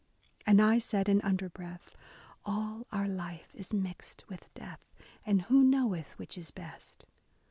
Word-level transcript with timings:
And 0.47 0.59
I 0.59 0.79
said 0.79 1.07
in 1.09 1.21
underbreath,— 1.21 1.93
All 2.47 2.87
our 2.91 3.07
life 3.07 3.53
is 3.53 3.71
mixed 3.71 4.25
with 4.27 4.51
death. 4.55 4.83
And 5.27 5.43
who 5.43 5.63
knoweth 5.63 6.17
which 6.17 6.39
is 6.39 6.49
best 6.49 7.05